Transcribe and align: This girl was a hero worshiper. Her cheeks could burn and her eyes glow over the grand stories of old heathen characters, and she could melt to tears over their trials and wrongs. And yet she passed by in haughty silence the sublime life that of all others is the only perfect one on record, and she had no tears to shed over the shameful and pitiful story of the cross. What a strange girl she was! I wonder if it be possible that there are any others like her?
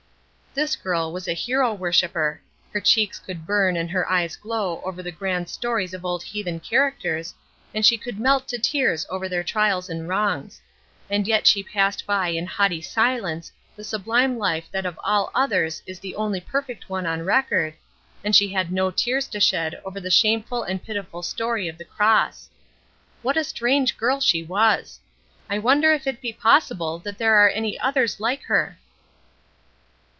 This 0.53 0.75
girl 0.75 1.13
was 1.13 1.29
a 1.29 1.33
hero 1.33 1.73
worshiper. 1.73 2.41
Her 2.73 2.81
cheeks 2.81 3.19
could 3.19 3.47
burn 3.47 3.77
and 3.77 3.89
her 3.89 4.11
eyes 4.11 4.35
glow 4.35 4.81
over 4.83 5.01
the 5.01 5.09
grand 5.13 5.47
stories 5.47 5.93
of 5.93 6.03
old 6.03 6.21
heathen 6.23 6.59
characters, 6.59 7.33
and 7.73 7.85
she 7.85 7.97
could 7.97 8.19
melt 8.19 8.49
to 8.49 8.57
tears 8.57 9.05
over 9.09 9.29
their 9.29 9.45
trials 9.45 9.89
and 9.89 10.09
wrongs. 10.09 10.59
And 11.09 11.25
yet 11.25 11.47
she 11.47 11.63
passed 11.63 12.05
by 12.05 12.27
in 12.27 12.47
haughty 12.47 12.81
silence 12.81 13.49
the 13.77 13.85
sublime 13.85 14.37
life 14.37 14.65
that 14.71 14.85
of 14.85 14.99
all 15.05 15.31
others 15.33 15.81
is 15.87 16.01
the 16.01 16.15
only 16.15 16.41
perfect 16.41 16.89
one 16.89 17.05
on 17.05 17.21
record, 17.23 17.73
and 18.21 18.35
she 18.35 18.49
had 18.51 18.73
no 18.73 18.91
tears 18.91 19.29
to 19.29 19.39
shed 19.39 19.81
over 19.85 20.01
the 20.01 20.11
shameful 20.11 20.63
and 20.63 20.83
pitiful 20.83 21.23
story 21.23 21.69
of 21.69 21.77
the 21.77 21.85
cross. 21.85 22.49
What 23.21 23.37
a 23.37 23.45
strange 23.45 23.95
girl 23.95 24.19
she 24.19 24.43
was! 24.43 24.99
I 25.49 25.59
wonder 25.59 25.93
if 25.93 26.07
it 26.07 26.19
be 26.19 26.33
possible 26.33 26.99
that 27.05 27.17
there 27.19 27.35
are 27.37 27.47
any 27.47 27.79
others 27.79 28.19
like 28.19 28.41
her? 28.43 28.77